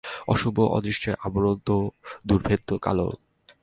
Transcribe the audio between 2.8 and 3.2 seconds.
কালো।